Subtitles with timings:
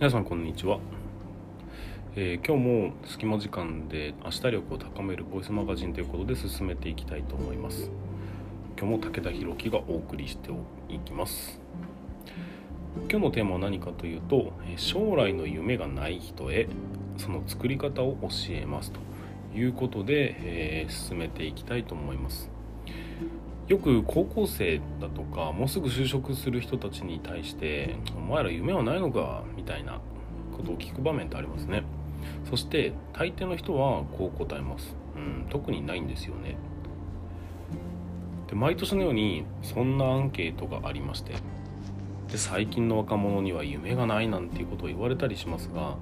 [0.00, 0.78] 皆さんこんにちは、
[2.16, 7.90] えー今日も隙間時間で明日力を高めるボイスマガジンということで進めていきたいと思います。
[8.78, 10.52] 今日も武田弘樹がお送りして
[10.88, 11.60] いきます。
[13.10, 16.66] 今日のテーマは何かというとえ将来の夢がない人へ
[17.18, 19.00] その作り方を教えますと
[19.54, 22.50] いうことで、えー進めていきたいと思います。
[23.70, 30.00] よく高校生だとかもうすぐ就職する人たちに対して「お前ら夢はないのか?」みたいな
[30.56, 31.84] ことを聞く場面ってありますね
[32.50, 36.56] そして大抵の人はこう答えます「うん特にないんですよね」
[38.50, 41.34] で毎年のようにそんなアンケートがありまして
[42.28, 45.96] で最近の若者には夢がないなんていうことを言われたりしますが、ま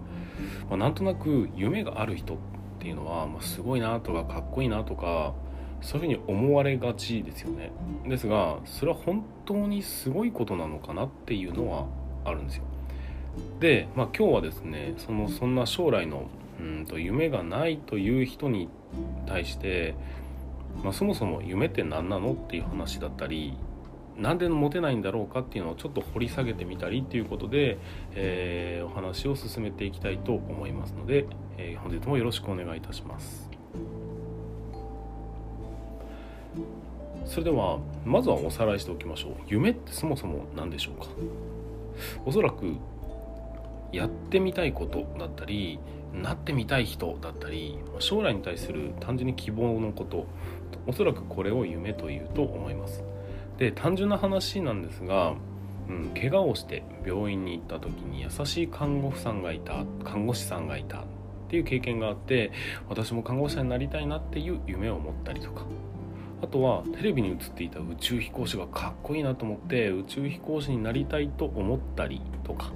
[0.70, 2.36] あ、なんとなく夢がある人っ
[2.78, 5.34] ていうのは、まあ、すごいなとかかっこいいなとか
[5.80, 7.70] そういうふうに思われがちですよね。
[8.06, 11.86] ですがそれは本当にすごいことなのかなっていうのは
[12.24, 12.64] あるんですよ。
[13.60, 16.28] で、まあ、今日はですねそのそんな将来の
[16.60, 18.68] うんと夢がないという人に
[19.26, 19.94] 対して、
[20.82, 23.56] まあ、そもそも夢って何なのっていう話だったり
[24.18, 27.78] なんで持てないんだろうかっていうのをちょっと掘り下げてみたりっていうことで、
[28.14, 33.47] えーお話を進めていきたいと思いますので、えー本日もよろしくお願いいたします。
[37.28, 39.32] それではまずはおさらいしておきましょう。
[39.46, 41.06] 夢ってそもそも何でしょうか？
[42.24, 42.74] おそらく
[43.92, 45.78] やってみたいことだったり
[46.14, 50.26] なってみたい人だったり将来に対する単純に希望のこと
[50.86, 53.04] おそらくこれを夢というと思います。
[53.58, 55.34] で単純な話なんですが、
[55.88, 61.02] うん、怪我をして病院に行った時に優しい看護婦さんがいた看護師さんがいたっ
[61.48, 62.52] ていう経験があって
[62.88, 65.66] 私も看護師さんになりたいなっていう夢を持ったりとか
[66.40, 72.70] あとはテレビに映っていた宇宙飛行士がかっこいいなと思って宇宙飛行士になりたいと思ったりとか、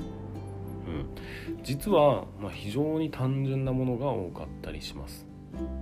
[0.86, 5.26] うん、実はま非常に単純なものが多かったりします。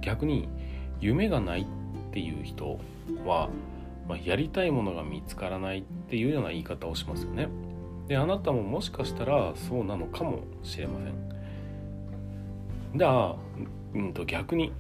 [0.03, 0.49] 逆に
[1.01, 2.79] 夢がないっていう人
[3.25, 3.49] は、
[4.09, 7.49] まあ、やりたいものが見つからないっていうような言い方をしますよね。
[8.09, 11.15] であなたももしかしたらそうなのかもしれません。
[12.99, 13.37] じゃあ、
[13.95, 14.73] うん、と逆に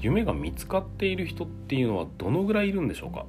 [0.00, 3.26] 夢が見つかっている人っていうのはどのぐらいいるんでしょうか？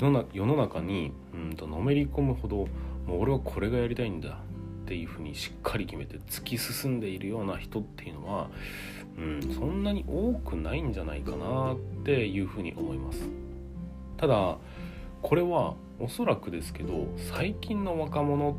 [0.00, 2.66] 世の中にうんとのめり込むほど
[3.06, 8.50] もう俺はこれがやりたいんだっていうふうにしっかり決めて突き進んでいるような人っていうのは、
[9.16, 13.28] うん、そんなに多くないんじゃないかなっていうふうに思います。
[14.16, 14.58] ただ
[15.20, 18.56] これはおそらくですけど最近の若者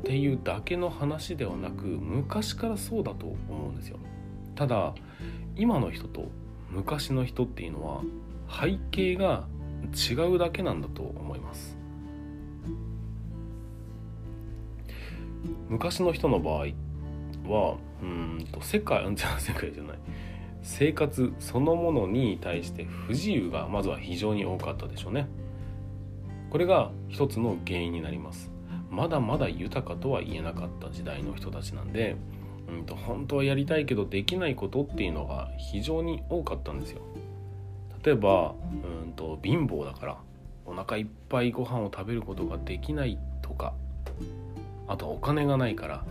[0.00, 3.98] っていうだけの話ではなく昔からそうだと思うんですよ。
[4.54, 4.94] ただ
[5.56, 6.30] 今の人と
[6.76, 8.02] 昔の人っていうのは
[8.50, 9.46] 背景が
[9.94, 11.78] 違うだけなんだと思います。
[15.70, 16.66] 昔の人の場合
[17.48, 19.98] はうんと世界 じゃ世界じゃない。
[20.60, 25.28] 生活そのものに対して不自由がまずは非常に多かったでしょうね。
[26.50, 28.52] これが一つの原因になります。
[28.90, 32.16] まだまだ豊かとは言えなかった時代の人たちなんで
[32.68, 37.02] うんと本当はやりたいけどできないことっていうのが非常に多かったんですよ。
[38.04, 38.54] 例えば
[39.04, 40.16] うんと貧乏だから
[40.64, 43.74] お腹いっぱいご飯を食べることができないとか
[44.86, 46.04] あとはお金がないから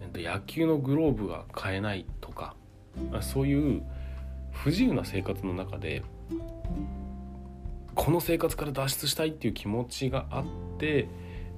[0.00, 2.54] えっと野球のグローブが買えないとか
[3.20, 3.82] そういう
[4.52, 6.02] 不自由な生活の中で
[7.94, 10.44] この生活から脱出したいっていう気持ちがあっ
[10.78, 11.08] て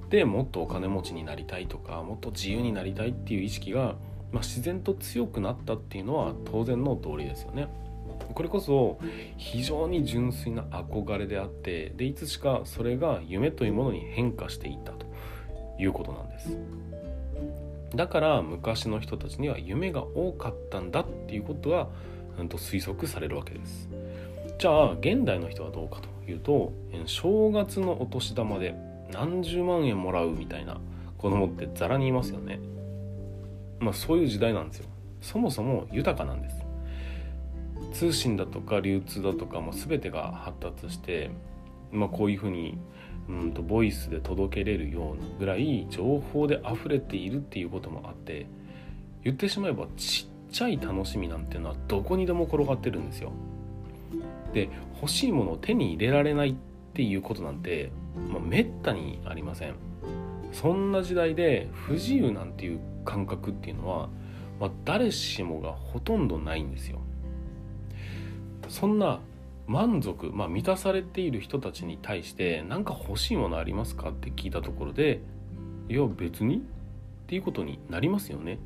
[0.09, 3.95] でもっとお金持ちになりたいとかもっと自由になりたいっていう意識が、
[4.31, 7.67] まあ、自然と強くなったっていうのは当然の通りですよね。
[8.33, 8.99] これこそ
[9.37, 15.07] 非常に純粋な憧れであってでいつしかそれが夢というものに変化していったと
[15.79, 16.57] いうことなんです。
[17.95, 21.89] だから昔の人たちには夢が多かったんだっていうことは、
[22.37, 23.89] うん、と推測されるわけです。
[24.59, 26.73] じゃあ現代の人はどうかというと
[27.05, 28.75] 正月のお年玉で
[29.11, 30.77] 何十万円もらうみたいな
[31.17, 32.59] 子供ってザラにいますよね。
[33.79, 34.85] まあそういう時代なんですよ
[35.21, 36.55] そもそも豊かなんです
[37.93, 41.31] 通信だとか流通だとかも全てが発達して、
[41.91, 42.77] まあ、こういうふうに
[43.27, 48.47] うんとボイスで届けれるようなぐらい情報で溢れているっていうこともあって
[49.23, 53.31] 言ってしまえばちっちゃい楽しみなんていうのはどこにでも転がってるんですよ。
[54.53, 56.55] で欲しいものを手に入れられないっ
[56.93, 57.91] ていうことなんて、
[58.31, 59.75] まあ、めったにありません。
[60.51, 64.09] そんな時代で不自由なんていう感覚っていうのは、
[64.59, 66.99] まあ、誰しもがほとんどないんですよ。
[68.67, 69.19] そんな
[69.67, 75.21] 満足、まあ、満たされている人たちに対して何か欲しいものありますかって聞いたところで
[75.89, 76.59] いや別にっ
[77.27, 78.57] ていうことになりますよね。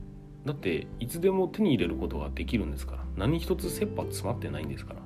[0.45, 3.03] だっていつでも手に入れることができるんですから。
[3.15, 5.00] 何一つ切羽詰まってないんですから。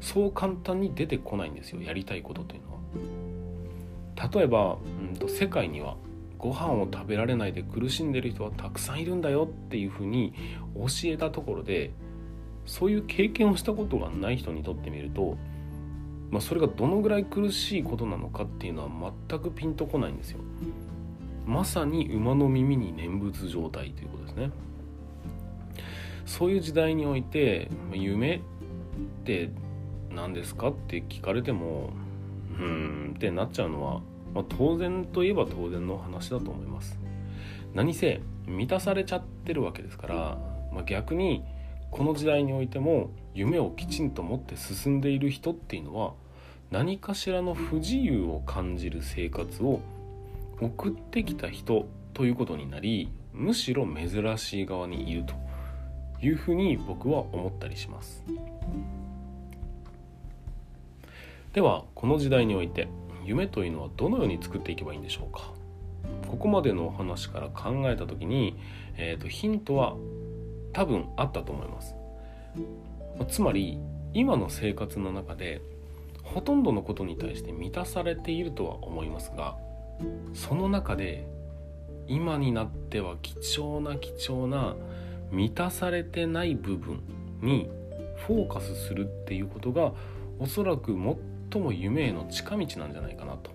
[0.00, 2.78] そう簡単に出てこないんですよやりたいことというのは。
[4.32, 5.96] 例えば、うんと、世界には
[6.38, 10.32] ご飯を食べられないで苦しんでる人はたくさんいるんだよっていうふうに
[10.74, 11.90] 教えたところで
[12.64, 15.36] そういう経験をしたことがない人にとってみると、
[16.30, 20.40] まあ、それがどのぐらい苦しいことなのかっていうのは全くピンとこないんですよ。
[21.46, 24.50] まさに馬の耳に念仏状態ということですね。
[26.26, 28.40] そういう時代において夢っ
[29.24, 29.50] て
[30.10, 31.90] 何ですかって聞かれても
[32.58, 34.02] うーんってなっちゃうのは、
[34.34, 36.98] まあ、当然といえば当然の話だと思います。
[37.74, 40.14] 何せ満たされちゃってるわけですから、
[40.72, 41.44] まあ、逆に
[41.90, 46.14] この時代においても夢をきちんと持って進んでいる人っていうのは
[46.70, 49.80] 何かしらの不自由を感じる生活を
[50.60, 55.34] 送ってきた人ということになりむしろ珍しい側にいると
[56.20, 58.24] いうふうに僕は思ったりします
[61.52, 62.88] ではこの時代において
[63.28, 65.52] 夢というのはどのように作っていけばいいんでしょうか？
[66.26, 68.58] ここまでのお話から考えた時に、
[68.96, 69.96] えーと、ヒントは
[70.72, 71.94] 多分あったと思います。
[73.28, 73.78] つまり
[74.14, 75.60] 今の生活の中で
[76.22, 79.56] ほとんどのことに対して満たされているとは思いますが
[80.34, 81.26] その中で
[82.06, 84.76] 今になっては貴重な貴重な
[85.30, 87.00] 満たされてない部分
[87.42, 87.68] に
[88.26, 89.92] フォーカスするっていうことが
[90.38, 90.92] おそらく
[91.50, 93.50] 最も夢への近道なんじゃないかなと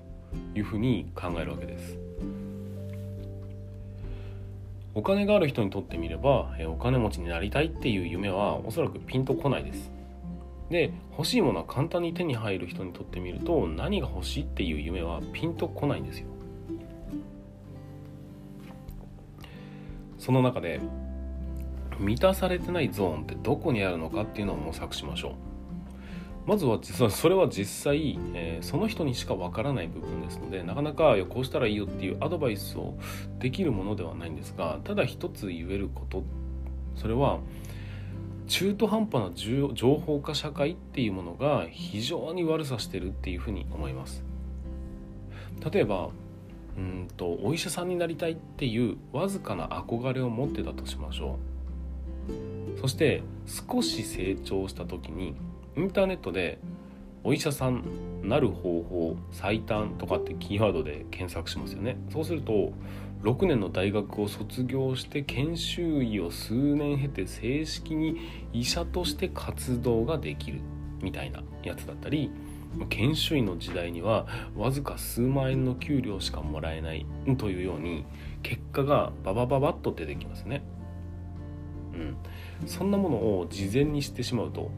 [0.56, 1.98] いうふうに考えるわけです。
[4.95, 9.92] お金がある人にとってみればお金持ちになりたいっていう夢はおそらくピンとこないです。
[10.69, 16.28] で欲しいものは簡単に手に入る人にとってみると何が欲しいっていう夢はピンとこないんですよ。
[20.18, 20.80] その中で
[22.00, 25.53] 満たされてないゾーンってどこにあるのかっていうのを模索しましょう。
[26.45, 26.80] まずは
[27.10, 32.98] それは実際、えー、その人にしかわからない部分ですのでなかなかこうしたらいいよっていうアドバイスを
[33.40, 36.24] できるものではないんですがただ一つ言えること
[36.95, 37.40] それは
[38.48, 44.24] 中途半端な情報化社会っていうものが非常に悪さしてるっていうふうに思います。
[45.72, 46.10] 例えば
[46.78, 51.38] うんとお医者さんになりたいっていうわずかな憧れを持ってたとしましょ
[52.78, 52.80] う。
[52.81, 55.36] そして少し成長した時に
[55.75, 56.60] インターネットで
[57.24, 57.84] お医者さん
[58.24, 62.74] なる方法最短とかってキーワードで検索しますよねそうすると
[63.24, 68.20] 6年の大学を卒業して研修医を数年経て正式に
[68.52, 70.60] 医者として活動ができる
[71.02, 72.31] みたいなやつだったり
[72.90, 77.06] 研修医の時代にはわずか数万円の給料しかもらえない
[77.38, 78.06] というように
[78.42, 80.64] 結果がババババッと出てきますね。
[81.94, 81.96] う
[82.66, 84.72] ん、そんなものを事前に知ってしまうと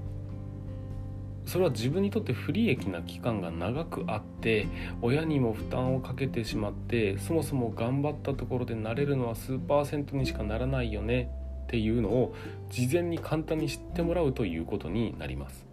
[1.45, 4.67] それは自分にとって不利益な期間が長くあって
[5.01, 11.29] 親にも負担をかけてしまってそもそも頑張ったところでなれるのは数パーセントにしかならないよね
[11.65, 12.35] っていうのを
[12.69, 15.65] 事前に簡単に知ってもらうということになります。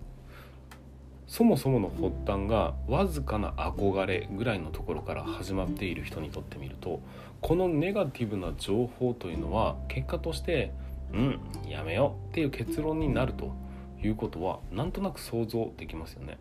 [1.32, 7.00] そもそもの発端がわずかな憧れぐらいのところから始まっている人にとってみると
[7.41, 10.74] このネガティブな情報というのは結果として
[11.14, 13.55] うんやめようっていう結論になると
[14.06, 16.38] いうことはなんとなく想像できますよね。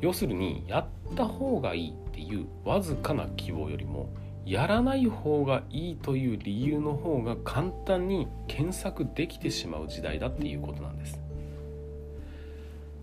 [0.00, 4.08] 要するにやった方がいいっていうわずかな希望よりも
[4.46, 11.20] やらない方がいいという理由の方が簡単に検索できてしまう時代だっていうことなんです。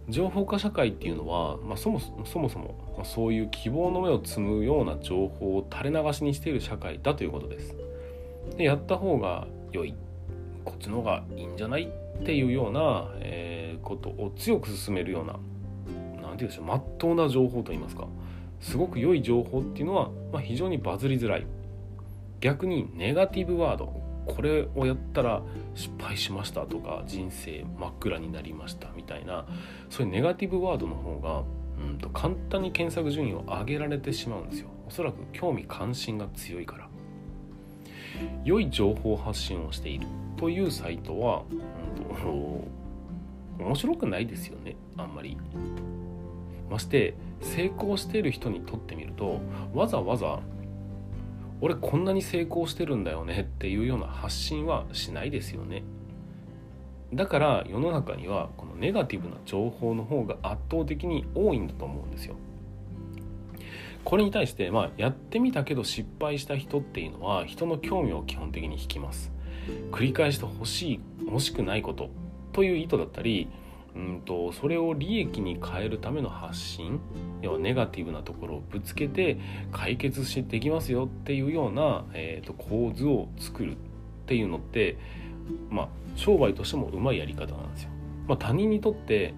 [0.09, 7.75] 情報化社会っていうのは、まあ、そもそもそも、まあ、そういう希望の目を摘むような情報を垂れ流しにしている社会だということです。
[8.57, 9.93] でやった方が良い。
[10.63, 11.89] こっちの方がいいんじゃない
[12.21, 18.07] っていうような、えー、ことを強く進めるような何て言うんでしょうまっとうな情報といいますか
[18.59, 21.45] すごく良い情報っていうのは、まあ、非常にバズりづらい。
[22.39, 23.85] 逆にネガティブワード
[24.27, 25.41] これをやったら
[25.73, 29.47] 失敗しましたとか人生真っ暗になりましたみたいな
[29.89, 31.43] そういうネガティブワードの方が
[31.81, 34.69] うんと簡単に検索順位を上げられてしまうんですよ。
[34.87, 36.86] おそらく興味関心が強いから。
[38.43, 40.07] 良い情報発信をしている
[40.37, 42.77] というサイトは、うん
[43.59, 44.75] 面白くないですよね。
[44.97, 45.37] あんまり。
[46.69, 49.39] まして成功している人にとってみると
[49.73, 50.39] わざわざ
[51.61, 55.83] 俺こんなに成功してるんだよねっていうような発信はしないですよね。
[57.13, 62.35] だから世の中にはこのネガティブな情報の方が圧倒的に多いんだと思うんですよ。
[64.07, 69.33] これに対して、まあ、やってみたけど失敗した人っていうのは人の興味を基本的に引きます
[69.91, 72.09] 繰り返して欲しい欲しくないこと
[72.53, 73.49] という意図だったり
[73.97, 77.01] うんとそれを利益に変えるための発信
[77.41, 79.41] 要はネガティブなところをぶつけて
[79.73, 83.75] 解決してできますよっていうような、えーと、構図を作るっ
[84.25, 84.97] ていうのって
[85.69, 87.89] まあ商売としてもうまいやり方なんですよ。
[88.25, 89.33] まあ、他人にとって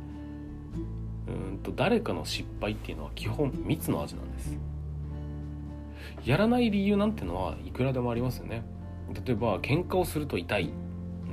[1.29, 4.57] うんと誰かの失敗っていうのは基本蜜の味なんです。
[6.25, 8.63] やらない理由なんてのはいくらでもありますよね。
[9.25, 10.71] 例えば喧嘩をすると痛い。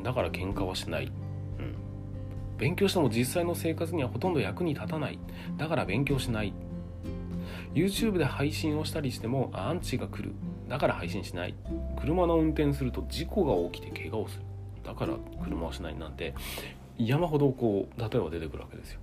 [0.03, 1.07] だから喧嘩はしない。
[1.07, 1.75] うん。
[2.59, 5.19] 勉強しても実際の生活にはほとんど役に立たない。
[5.57, 6.53] だから勉強しない。
[7.75, 10.33] YouTube で配信をしたりしてもアンチが来る。
[10.69, 11.55] だから配信しない。
[12.01, 14.45] 車の運転すると事故が起きて怪我をする。
[14.85, 16.33] だから車をしないなんて
[16.97, 19.01] 山ほどこう例えば出てくるわけですよ。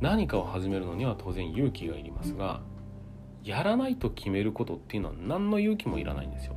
[0.00, 2.60] 何かを始めるのには当然勇気がいりますが
[3.44, 6.56] やらないと決めることっていうのは何の勇気もいらないんですよ。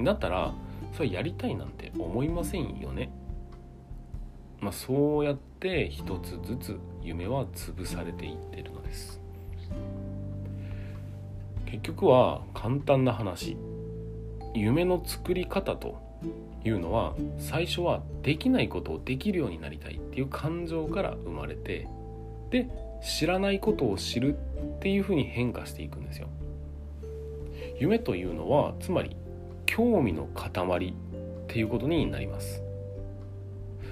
[0.00, 0.54] だったら
[0.92, 3.10] それやりたいなんて思いませんよね。
[4.60, 9.20] まあ、そうやって一つずつ夢は潰されていってるのです。
[11.66, 13.56] 結局は簡単な話。
[14.54, 16.00] 夢の作り方と
[16.64, 21.88] いうのは最初はできないことをできるようになりたいっていう感情から生まれて
[22.54, 22.68] で
[23.02, 26.28] 知らないことを知るっていうふに変化していくんですよ。
[27.80, 29.16] 夢というのはつまり
[29.66, 30.50] 興味の塊
[30.88, 30.92] っ
[31.48, 32.62] ていうことになります。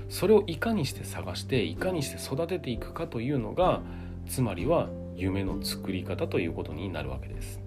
[0.09, 3.81] それをいかにして探していかにして育てていくかというのが
[4.29, 7.61] つまりは夢の作り方ということになるわけです。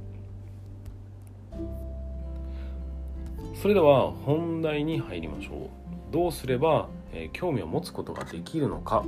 [3.62, 6.14] それでは本題に入りましょう。
[6.14, 9.04] どうすれば、え、興味を持つことができるのか。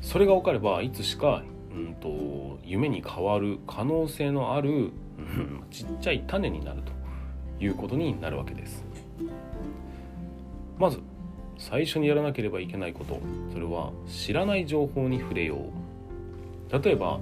[0.00, 1.42] それが分かればいつしか、
[1.72, 4.92] うんと、夢に変わる可能性のある
[5.70, 6.92] ちっちゃい種になると
[7.62, 8.84] いうことになるわけです。
[10.78, 11.00] まず
[11.58, 13.20] 最初にやらなければいけないこと
[13.52, 16.82] それは知らない情報に触れよう。
[16.82, 17.20] 例えば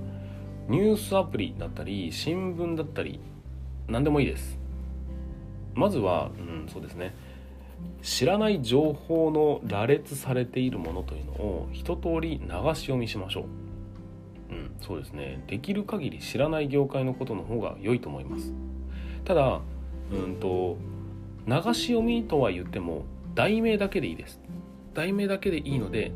[0.69, 3.21] ニュースアプリだったり新聞だったり
[3.89, 4.59] 何でもいいです。
[5.75, 7.15] まずは、うん、そうですね。
[8.03, 13.45] 知らない情報の羅列されているものというのを一通り流し読みしましょう。
[14.51, 15.43] うんそうですね。
[15.47, 18.53] できる限り知らない業界のことの方が良いと思います。
[19.25, 19.61] ただ
[20.13, 20.77] うんと
[21.47, 23.05] 流し読みとは言っても
[23.35, 24.41] 題名だけでいいです。
[24.95, 26.13] 題名だけでいいので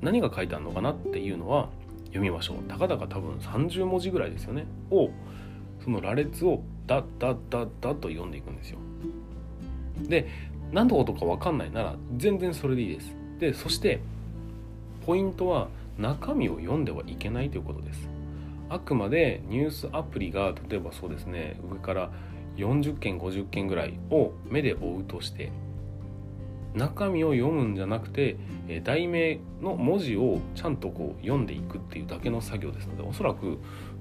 [0.00, 1.70] 何が書いてあるのかなっていうのは
[2.06, 2.56] 読みましょう。
[2.68, 4.66] たかだか多分30文字ぐらいですよね。
[4.90, 5.10] を
[5.82, 8.78] その羅列をダッダッダッダッと読んでいくんですよ。
[10.08, 10.28] で
[10.76, 14.00] 何のことか分かんないなら全然それでいいですでそして
[15.06, 18.10] ポイントは中身を読んではいけないということです
[18.68, 22.10] あくまでニュースアプリが例えばそうですね上から
[22.56, 25.50] 40件50件ぐらいを目で追うとして
[26.74, 28.36] 中身を読むんじゃなくて、
[28.84, 33.58] 題名の文字をちゃんとこう読んでいくっていうだけの作業ですのでおそらく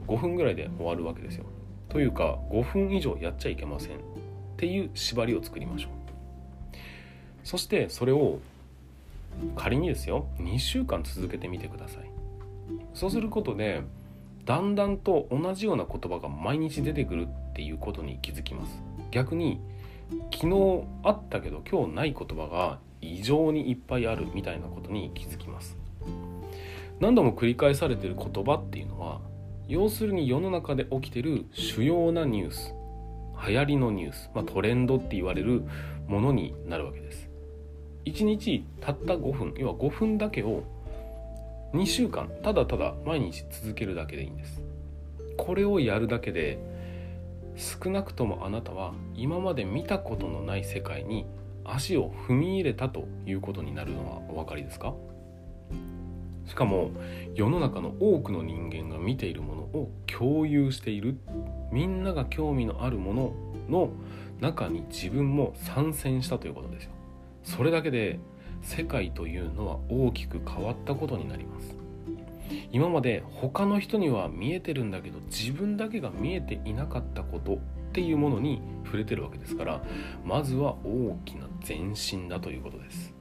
[0.08, 1.46] 5分ぐらいで終わるわけですよ。
[1.88, 4.00] というか5分以上やっちゃいけませんっ
[4.58, 6.05] ていう縛りを作りましょう。
[7.46, 8.40] そしてそれを
[9.56, 12.12] 仮にですよ2週間続けてみてください。
[12.94, 13.84] そうすることで
[14.44, 18.82] だんだんと同じような言葉が毎日出てくるっていうことに気づきます。
[19.12, 19.62] 逆に
[20.34, 25.78] 昨日あったけど今日ない言葉が異常にいっぱいあるみたいなことに気づきます
[27.00, 29.20] 何度も繰り返されてる言葉っていうのは
[29.68, 32.74] 要するに世の中で起きてる主要なニュース
[33.48, 35.64] 流行りのニュース、まあ、トレンドって言われる
[36.08, 37.28] ものになるわけです
[38.06, 39.54] 1日たった5分。
[39.58, 40.64] 要は5分だけを
[41.74, 44.62] 2週間ただただ毎日続けるだけでいいんです。
[45.38, 46.60] これをやるだけで
[47.58, 51.26] 少なくともあなたは今まで見たことのない世界に
[51.64, 54.94] 足を踏み入れたということになるのはお分かりですか？
[56.46, 56.92] しかも
[57.34, 61.18] 世の中の多くの人間が見ているものを共有している。
[61.72, 63.34] みんなが興味のあるもの
[63.68, 63.90] の
[64.40, 66.92] 中に自分も参戦したということですよ。
[67.46, 68.20] それだけで
[68.62, 71.78] 世界というのは大きく変わったことになります。
[72.72, 77.58] 今まで他の人には見えてるんだけど自分だけが見えていなかったことっ
[77.94, 79.82] ていうものに触れてるわけですから
[80.24, 83.14] まずは大きな前進だということです。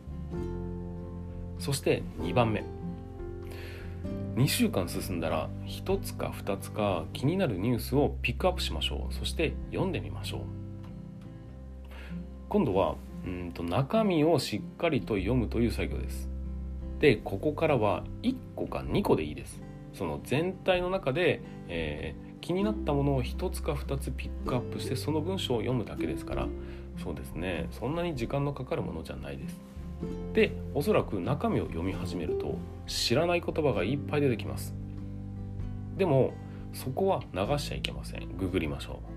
[1.58, 2.64] そして2番目。
[4.36, 9.14] 2週間進んだら1つか2つか気になるニュースをピックアップしましょう。
[9.14, 10.40] そして読んでみましょう。
[12.48, 16.28] 今度はうんと中身をしっかりと読むという作業です
[17.00, 19.62] でここからは1個か2個でいいです
[19.92, 26.48] その全体の中で、えー、気になったものを1つか2つピックアップしてその文章を読むだけですから
[27.02, 29.56] そうですねそんなに時間のかかるものじゃないです。
[30.32, 34.74] でおそらく中身を読み始めると知らない言葉がいっぱい出てきます。
[35.96, 36.34] でも
[36.72, 38.36] そこは流しちゃいけません。
[38.36, 39.13] ググりましょう。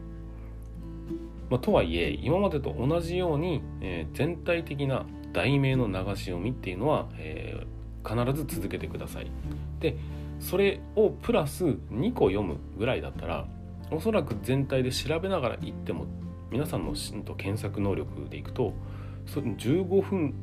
[1.50, 9.32] まあ、とはいえ今までと同じように、えー、全体的な題名の流し読みっていうのは、えー、必ず続けてください。
[9.80, 9.96] で
[10.39, 13.48] それをプラス2個読むぐらいだったら
[13.92, 16.06] おそらく全体で調べながら言っても
[16.51, 16.94] 皆さんの
[17.36, 18.74] 検索能力でいくと
[19.25, 20.34] それ15分、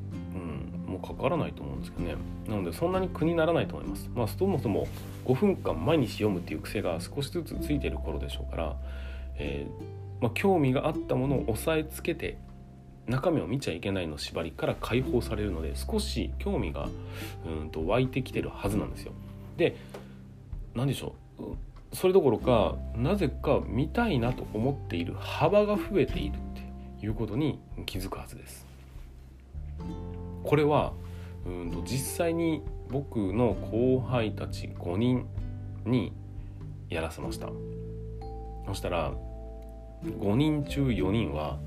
[0.87, 2.17] うん、もかからないと思うんですけどね
[2.49, 4.87] なのでそんなに苦にならないと思いますまあそもそも
[5.25, 8.77] 5分間毎日読むっていう癖が少しずつついてる頃でしょうから、
[9.37, 9.67] え
[10.21, 12.39] まあ、興味があったものを押さえつけて
[13.07, 16.89] 中身を見ちゃいけないの縛りから解放されるので少し興味が
[17.47, 19.13] うんと湧いてきてるはずなんですよ。
[19.59, 19.77] で
[20.75, 21.43] 何でしょう？
[21.95, 26.39] それどころかなぜか見たいなと思っている幅が増えているっ
[26.99, 28.67] ていうことに気づくはずです。
[30.43, 30.95] これは
[31.47, 35.27] うんと実際に僕の後輩たち5人
[35.85, 36.13] に
[36.89, 37.49] やらせました。
[38.67, 39.13] そしたら
[40.05, 41.59] 5人中4人は、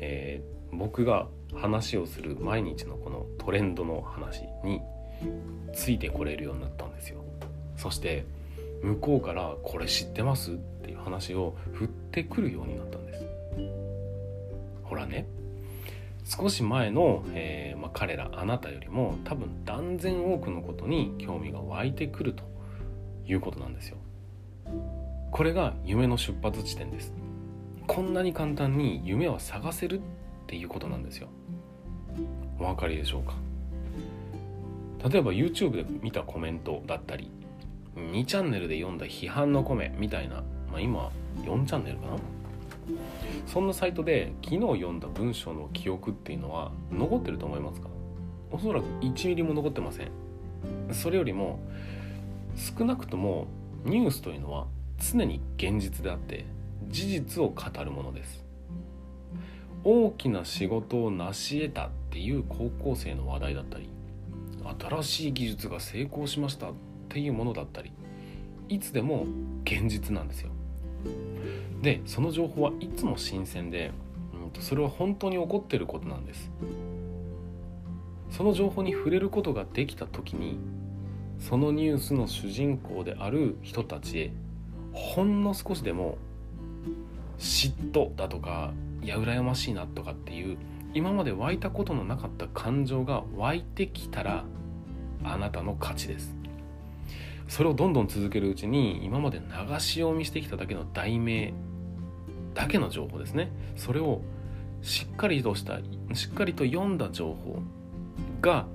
[0.00, 4.80] えー、僕が話をする毎日のこのトレンドの話に
[5.72, 7.24] ついてこれるようになったんですよ。
[7.76, 8.24] そして
[8.82, 13.26] 向こうから「これ知ってます?」っていう話を振ってくるようになったんです。
[14.84, 15.26] ほらね。
[16.24, 22.44] 少し前の、えーまあ、彼らあなたよりも多分断然多くのことに興味が湧いてくると
[23.26, 23.96] いうことなんですよ。
[25.30, 27.14] これが夢の出発地点です。
[27.88, 30.02] こんなに簡単に夢は探せるっ
[30.46, 31.28] ていうことなんですよ。
[32.60, 33.34] お分かりでしょうか？
[35.08, 37.30] 例えば YouTube で見たコメントだったり
[37.96, 40.36] 2チャンネルで読んだ批判の声みたいな、
[40.70, 41.10] まあ、今
[41.42, 42.16] 4チャンネルかな？
[43.46, 47.88] そんなサイトで昨日読んだ文章の記憶っていうのは残ってると思いますか？
[48.52, 50.10] おそらく1ミリも残ってません。
[50.92, 51.58] それよりも
[52.54, 53.46] 少なくとも
[53.84, 54.66] ニュースというのは
[54.98, 56.44] 常に現実であって
[56.88, 58.44] 事実を語るものです。
[59.84, 63.88] 大きな仕事を成し得たっていう高校生の話題だったり
[64.80, 66.72] 新しい技術が成功しましたっ
[67.08, 67.92] ていうものだったり
[68.68, 69.24] いつでも
[69.64, 70.50] 現実なんですよ。
[71.80, 73.92] でその情報はいつも新鮮で、
[74.54, 76.50] うん、それは本当に起こってることなんです。
[78.30, 80.58] その情報に触れることができた時に
[81.38, 84.32] そのニュースの主人公である人たちへ
[84.92, 86.18] ほんの少しでも
[87.38, 88.72] 嫉妬だとか
[89.02, 90.56] いや羨ましいなとかっていう
[90.94, 94.44] 今まで湧いたことのなかった感情が湧いてきたら
[95.22, 96.34] あなたの勝ちです。
[97.48, 101.54] それをどんどん続けるうちに今まで流し読みしてきただけの題名
[102.54, 103.50] だけの情報ですね。
[103.76, 104.20] それを
[104.82, 105.78] しっかりとした
[106.14, 107.60] しっかりと読んだ情報
[108.40, 108.66] が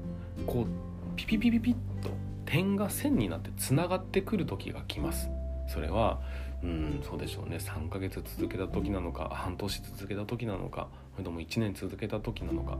[0.47, 1.73] こうピピピピピッ
[2.03, 2.09] と
[2.45, 5.29] 点が線になってつながってくる時が来ます。
[5.67, 6.19] それは
[6.63, 7.57] うんそうでしょうね。
[7.57, 12.77] 3ヶ月続けた時なのか半年続けた時なのかそれとも1年続けた時なのか。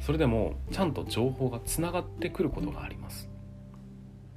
[0.00, 3.28] それでもちゃんと情報がつながってくることがあります。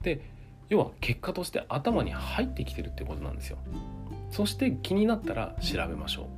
[0.01, 0.21] で
[0.69, 3.57] 要は結果として頭に入ってきてるってことなんですよ。
[4.31, 6.29] そして気になったら調べましょ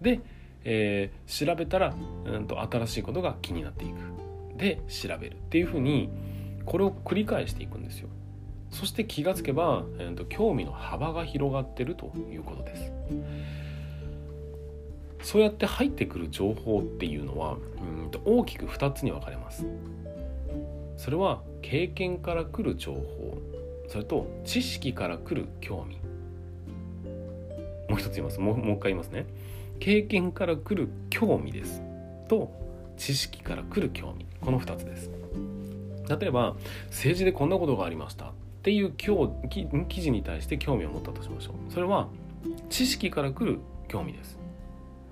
[0.00, 0.04] う。
[0.04, 0.20] で、
[0.64, 3.94] えー、調べたら、うんと、新しいことが気になっていく。
[4.56, 6.10] で調べるっていうふうに
[6.66, 8.08] これを繰り返していくんですよ。
[8.70, 12.92] そして気がつけば、えーと、興味の幅が広がってるということです。
[15.22, 17.56] そうやって入ってくる情報っていうのは
[18.02, 19.66] うんと大きく2つに分かれます。
[20.96, 23.38] それは経験から来る情報
[23.88, 25.98] それと知識から来る興味。
[27.88, 28.38] もう一つ言います。
[28.38, 29.26] もうもう一回言いますね。
[29.80, 31.82] 経験から来る興味です。
[32.28, 32.52] と
[32.96, 34.26] 知識から来る興味。
[34.40, 35.10] この2つです。
[36.08, 36.56] 例えば
[36.86, 38.32] 政治でこんなことがありました。
[38.60, 41.72] っていう今日記事に対して興味を持ったとしましょう。
[41.72, 42.08] それは
[42.68, 44.38] 知識から来る興味です。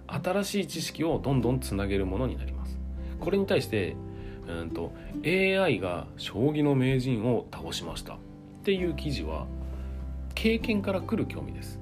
[0.06, 2.78] 新しい知識をどんどんつなげるものになります。
[3.18, 3.96] これに対して
[4.46, 4.92] うんと
[5.24, 8.14] AI が将棋の名人を倒しました。
[8.14, 8.18] っ
[8.64, 9.46] ていう記事は
[10.34, 11.80] 経験から来る興味です。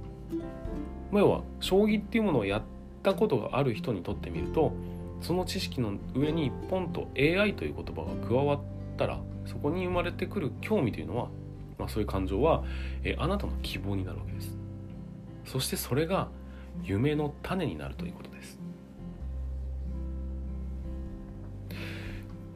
[1.13, 2.63] 要は将棋っていうものをやっ
[3.03, 4.73] たことがある人にとってみると
[5.21, 8.61] その知識の上にポンと AI という言葉が加わっ
[8.97, 11.29] たらそこに生まれてくる興味というのは
[11.79, 12.65] まあ、そういう感情は、
[13.03, 14.57] えー、あなたの希望になるわけです。
[15.45, 16.29] そしてそれが
[16.83, 18.59] 夢の種になるということです。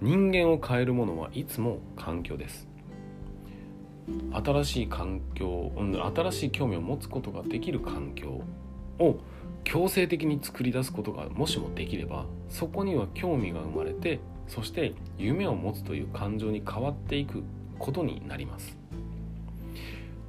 [0.01, 2.71] 人間を変えるものはいつも環境です。
[4.33, 8.43] 新しい環境新しい興味を持つことができる環境
[8.99, 9.19] を
[9.65, 17.45] 強制的に作り出すことがもしもできればそこには興味が生まれてそして夢を持つという感情に変わっていく
[17.79, 18.80] ことになります。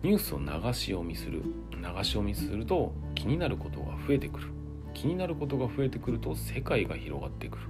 [0.04, 4.48] ニュースを流し読みする流し読みすると気になることが増えてくる。
[4.94, 7.64] 気になることが増えてくると世界が広がってくる。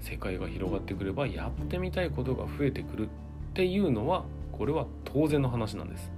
[0.00, 3.06] 世界が広がってくればやってみたいことが増えてくる。
[3.06, 6.12] っていうのはこれは当然の話なんです。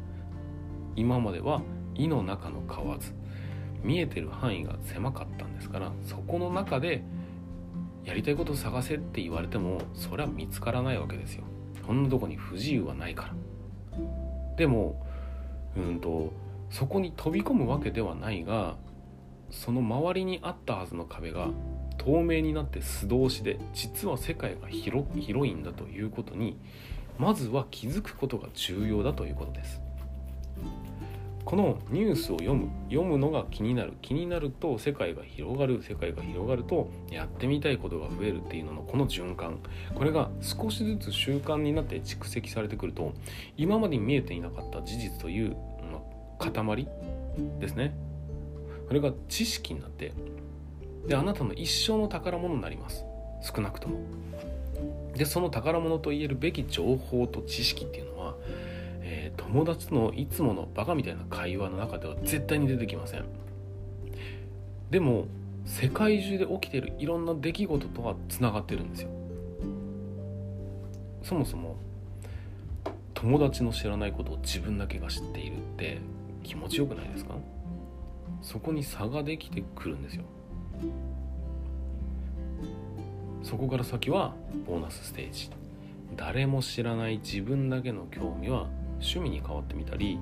[0.96, 1.62] 今までは
[1.94, 2.98] 胃の中の蛙
[3.83, 7.03] 見えてる範囲が狭かったんですからそこの中で
[8.05, 11.44] やりたいことを探せって言われてもそれは見つからないわけですよ。
[11.87, 13.35] こんなとこに不自由はないから。
[14.57, 15.05] でも
[15.76, 16.32] うんと
[16.70, 18.76] そこに飛び込むわけではないが
[19.50, 21.50] その周りにあったはずの壁が
[21.98, 26.56] 透明になって素通しで実は世界が広広いんだということに
[27.18, 29.82] まずは気づくことが重要だということです。
[31.52, 39.58] このニュースを読む読むのが気になる気になると世界が広がる世界が広がるとやってみたいことが増えるっていうののこの循環。
[39.94, 43.12] これが少しずつ習慣になって蓄積されてくると
[43.58, 45.54] 今まで見えていなかった事実という、
[45.92, 46.00] ま
[46.38, 46.88] 塊
[47.60, 47.94] ですね。
[48.88, 50.14] それが知識になって
[51.06, 53.04] であなたの一生の宝物になります。
[53.42, 54.00] 少なくとも。
[55.14, 58.32] でその宝物といえるべき情報と知識っていうのは
[59.37, 63.25] 友達のいつものバカみたいな会話の中では絶対に出てきません。
[64.90, 65.27] でも
[65.64, 69.11] 世界中で起きてるいろんな出来事とはつながってるんですよ。
[71.23, 71.77] そもそも
[73.14, 76.01] 友達の知らないことを自分だけが知っているって
[76.42, 77.35] 気持ちよくないですか？
[78.42, 80.25] そこに差ができてくるんですよ。
[83.45, 84.35] そこから先は
[84.66, 85.51] ボーナスステージ。
[86.16, 88.66] 誰も知らない自分だけの興味は
[89.02, 90.18] 趣味に変わってみたり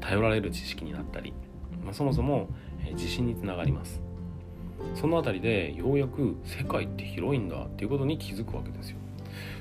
[0.00, 1.34] 頼られる知識になったり、
[1.84, 2.48] まあ、そもそも
[2.92, 4.00] 自信につながります。
[4.94, 8.96] その辺りでようやく世界って広いんだっていうことに気づくわけですよ。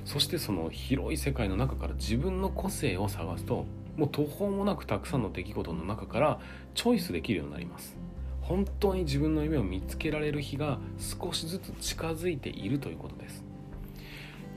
[0.05, 3.65] そしてその広い世界の中から自分の個性を探すと
[3.97, 6.39] もう途方もなくたくさんの出来事の中から
[6.75, 7.97] チョイスできるようになります。
[8.41, 13.43] 本当に自分の夢を見つけられる日が少しずつ近づいているということです。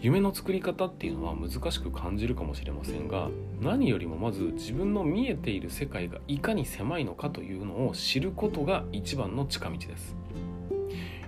[0.00, 3.28] 夢の作り方っていうのは難しく感じるかもしれませんが
[3.60, 10.16] 何よりもまず自分の見えている世界がいかに狭いのかというのを知ることが一番の近道です。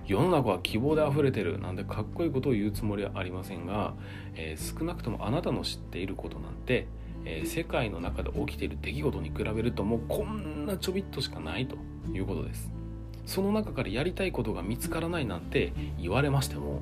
[0.07, 3.93] 世の中は希望で溢れてるなんてかっこいいことを言うつもりはありませんが、
[4.35, 6.87] えー、少なくともあなたの知っていることなんて、
[7.23, 11.77] えー、世界の中で起きている出来事に比べるともうこんなちょびっとしかないと
[12.11, 12.71] いうことです。
[13.25, 16.81] その中からやりたいことが見つからないなんて言われましても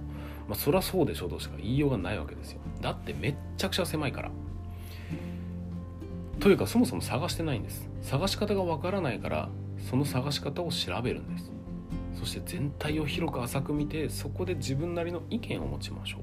[0.52, 1.56] まあ、そりゃそうでしょとしか。
[1.56, 2.60] 言いようがないわけですよ。
[2.82, 4.32] だってめっちゃくちゃ狭いから。
[6.42, 7.88] というかそもそも探してないんです。
[8.02, 9.48] 探し方がわからないから
[9.90, 11.50] その探し方を調べるんです。
[12.20, 16.22] そして全体を広く浅く見てそこで自分なりの意見を持ちましょう。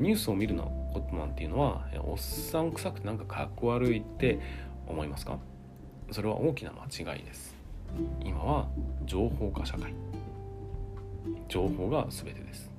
[0.00, 4.38] ニュースを見るのことなんていうのはおっさん臭くてなんかかっこ悪いって
[4.86, 5.40] 思いますか？
[6.12, 7.56] それは大きな間違いです。
[8.22, 8.68] 今は
[9.06, 9.92] 情報化社会。
[11.48, 12.69] 情報が全てです。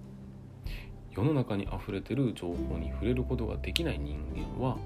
[1.12, 4.78] 世の中に溢れてる情報に触れることができない人間は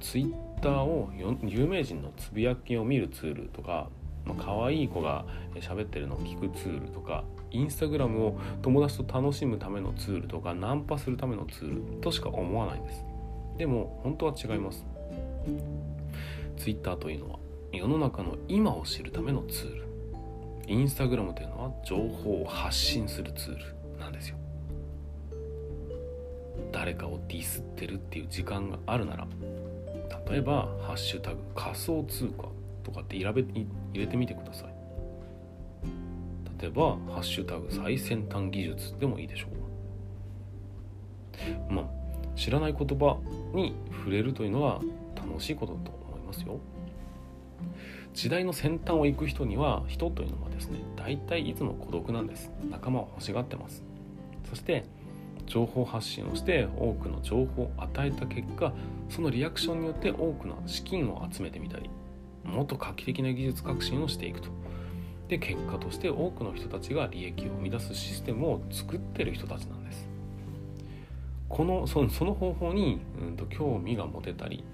[0.00, 1.10] ツイッターを
[1.42, 3.88] 有名人のつぶやきを見るツールとか、
[4.24, 5.24] まあ、可愛い子が
[5.60, 13.04] 喋ってるのを聞くツールとかインスタグラムを友達と楽しむためのツールとかナンパするためのツールとしか思わないんです。
[13.58, 14.84] でも本当は違います。
[16.56, 17.38] ツイッターというのは
[17.72, 19.86] 世の中の今を知るためのツール。
[20.68, 24.36] インスタグラムというのは情報を発信するツールなんですよ。
[26.72, 29.26] 誰かをディスってるっていう時間があるなら
[30.28, 32.48] 例えば「ハッシュタグ仮想通貨」
[32.82, 34.74] とかって入れ入れてみてください。
[36.60, 39.46] 例えば「ハッシュタグ最先端技術」でもいいでしょ
[41.70, 41.72] う。
[41.72, 41.86] まあ
[42.36, 43.18] 知らない言葉
[43.54, 44.80] に触れるというのは
[45.14, 46.58] 楽しいことだと思いますよ。
[48.14, 52.50] 時代の先端を行く人には人というのはですね大体いつも孤独なんです。
[52.70, 53.82] 仲間を欲しがってます。
[54.48, 54.84] そして
[55.46, 58.72] 情報発信をして多くの情報を与えた結果
[59.08, 61.88] そのリアクションによって多くの資金を集めてみたり
[62.44, 64.48] もっと画期的な技術革新をしていくと。
[65.28, 70.08] で結果として多くの人たちが利益を生み出すシステムを作ってる人たちなんです。
[71.48, 74.64] このそのその方法に、うんと、興味が持てたり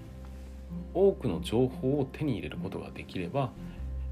[0.93, 3.51] 多くの情報を手に入れることができれば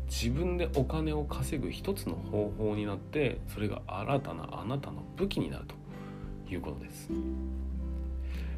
[0.08, 5.80] 自分でお金を稼ぐ一つの方法になってそれが新たなあなたの武器になると。
[6.53, 7.09] いうことです。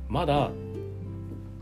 [0.10, 0.52] まだ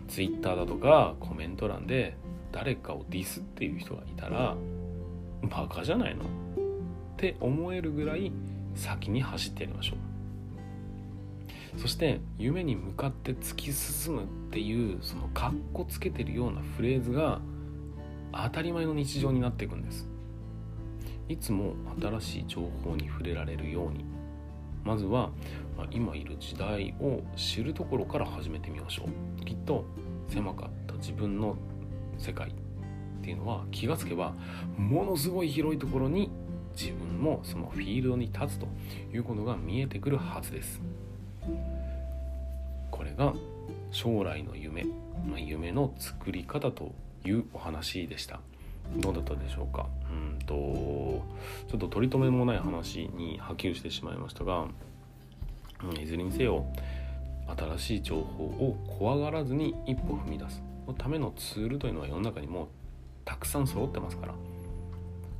[0.07, 2.17] Twitter だとかコメント欄で
[2.51, 4.55] 誰かをディスっていう人がいたら
[5.43, 6.23] バカじゃないの？
[6.23, 6.27] っ
[7.17, 8.31] て思えるぐらい
[8.75, 9.95] 先に走ってやりましょ
[11.77, 11.79] う。
[11.79, 17.39] そして夢に向かって突き進むっていうそのカッコつけてるようなフレーズが
[18.33, 20.09] 当たり前の日常になっていくんです。
[21.29, 24.03] いつも新しい情報に触れられるように。
[24.83, 25.31] まずは
[25.91, 29.05] 今いる時代を知るところから始めてみましょ
[29.41, 29.45] う。
[29.45, 29.85] きっと
[30.29, 31.55] 狭かった自分の
[32.17, 32.53] 世界っ
[33.23, 34.33] ていうのは気がつけば
[34.77, 36.29] ものすごい広いところに
[36.75, 38.67] 自分もそのフィールドに立つと
[39.13, 40.81] いうことが見えてくるはずです。
[42.89, 43.33] これが
[43.91, 44.85] 将来の夢、
[45.25, 46.93] ま、夢の作り方と
[47.25, 48.39] いうお話でした。
[48.97, 49.87] どうだったでしょうか。
[50.09, 54.65] うんとちょっと取り留めもない話に波及してしまいましたが、
[55.83, 56.65] うん、いずれにせよ
[57.57, 60.61] 新しい情報を怖がらずに一歩踏み出す。
[60.87, 62.67] のためのツールというのは世の中にもう
[63.23, 64.33] たくさん揃ってますから。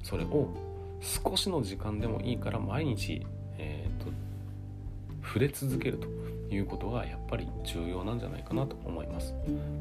[0.03, 0.49] それを
[0.99, 3.25] 少しの時間でもいいから毎日、
[3.57, 4.11] えーと、
[5.23, 6.07] 触れ続けると
[6.53, 9.33] いうことがやっぱり重要なんじゃないかなと思います。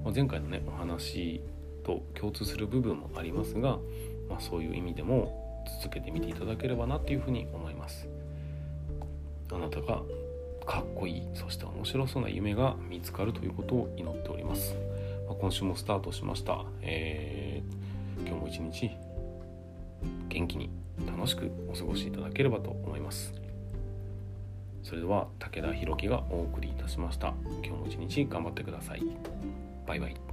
[0.05, 1.41] ま、前回のねお話
[1.91, 3.79] と共通する部分もありますが、
[4.29, 8.09] まあ、そういう意味でも続けてみていただければなっていうふうに思います。
[9.53, 10.03] あなたが
[10.65, 14.75] かっこいいそして面白そうな夢が見つかるということを祈っております。
[15.27, 16.65] まあ、今週もスタートしました。
[16.83, 18.91] えー、今日も一日
[20.29, 20.71] 元気に
[21.07, 23.33] 楽しくお過ごしいただければと思います
[24.83, 29.03] それでは武田弘樹がお送りいたしました今日も一日頑張ってください
[29.87, 30.30] バイバイ